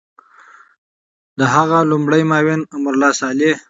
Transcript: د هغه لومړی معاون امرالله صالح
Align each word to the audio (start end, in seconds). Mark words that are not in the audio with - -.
د 1.39 1.41
هغه 1.55 1.79
لومړی 1.91 2.21
معاون 2.29 2.61
امرالله 2.75 3.11
صالح 3.21 3.55